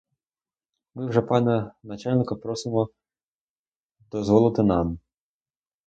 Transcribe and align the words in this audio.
Ми 0.95 1.07
вже 1.09 1.21
пана 1.21 1.73
начальника 1.83 2.35
просимо 2.35 2.89
дозволити 4.11 4.63
нам. 4.63 4.99